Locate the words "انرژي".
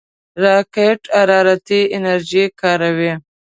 1.95-2.45